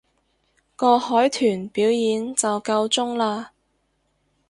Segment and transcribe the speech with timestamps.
[0.75, 3.49] 個海豚表演就夠鐘喇